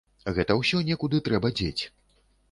Гэта 0.35 0.53
ўсё 0.61 0.79
некуды 0.87 1.19
трэба 1.27 1.51
дзець. 1.59 1.83